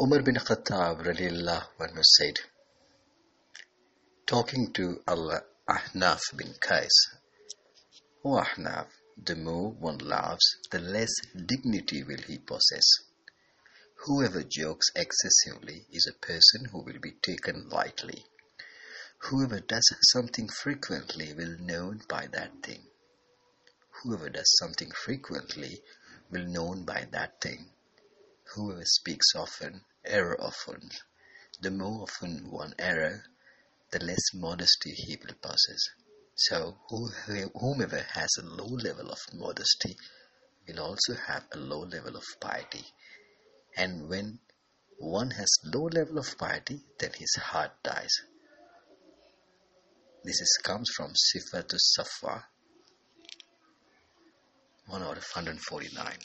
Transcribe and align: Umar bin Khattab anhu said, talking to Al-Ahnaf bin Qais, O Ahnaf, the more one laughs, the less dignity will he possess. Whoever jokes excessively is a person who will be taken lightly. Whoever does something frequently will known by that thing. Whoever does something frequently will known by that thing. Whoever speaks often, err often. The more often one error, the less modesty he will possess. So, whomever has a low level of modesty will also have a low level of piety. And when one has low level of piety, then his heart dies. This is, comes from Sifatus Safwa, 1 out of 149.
Umar 0.00 0.22
bin 0.22 0.36
Khattab 0.36 1.04
anhu 1.04 2.02
said, 2.02 2.40
talking 4.26 4.72
to 4.72 5.02
Al-Ahnaf 5.06 6.34
bin 6.34 6.54
Qais, 6.54 6.88
O 8.24 8.40
Ahnaf, 8.40 8.86
the 9.22 9.36
more 9.36 9.70
one 9.70 9.98
laughs, 9.98 10.56
the 10.70 10.78
less 10.78 11.12
dignity 11.36 12.02
will 12.04 12.22
he 12.26 12.38
possess. 12.38 12.86
Whoever 14.06 14.42
jokes 14.42 14.90
excessively 14.96 15.86
is 15.92 16.06
a 16.06 16.26
person 16.26 16.64
who 16.72 16.82
will 16.82 16.98
be 16.98 17.12
taken 17.22 17.68
lightly. 17.68 18.24
Whoever 19.28 19.60
does 19.60 19.88
something 20.10 20.48
frequently 20.48 21.34
will 21.34 21.58
known 21.58 22.00
by 22.08 22.28
that 22.32 22.62
thing. 22.62 22.82
Whoever 24.02 24.30
does 24.30 24.56
something 24.58 24.90
frequently 24.90 25.82
will 26.30 26.46
known 26.46 26.84
by 26.84 27.06
that 27.12 27.40
thing. 27.42 27.70
Whoever 28.54 28.84
speaks 28.84 29.34
often, 29.34 29.84
err 30.04 30.38
often. 30.38 30.90
The 31.60 31.70
more 31.70 32.02
often 32.02 32.50
one 32.50 32.74
error, 32.78 33.24
the 33.90 33.98
less 33.98 34.34
modesty 34.34 34.92
he 34.92 35.16
will 35.16 35.34
possess. 35.36 35.88
So, 36.34 36.78
whomever 36.88 38.02
has 38.02 38.30
a 38.38 38.42
low 38.42 38.66
level 38.66 39.10
of 39.10 39.20
modesty 39.32 39.96
will 40.66 40.80
also 40.80 41.14
have 41.14 41.46
a 41.52 41.56
low 41.56 41.80
level 41.80 42.16
of 42.16 42.24
piety. 42.40 42.84
And 43.76 44.08
when 44.08 44.40
one 44.98 45.30
has 45.30 45.58
low 45.64 45.84
level 45.84 46.18
of 46.18 46.36
piety, 46.36 46.84
then 46.98 47.12
his 47.14 47.34
heart 47.36 47.82
dies. 47.82 48.12
This 50.24 50.40
is, 50.40 50.60
comes 50.62 50.90
from 50.94 51.14
Sifatus 51.14 51.96
Safwa, 51.98 52.44
1 54.86 55.02
out 55.02 55.16
of 55.16 55.24
149. 55.34 56.18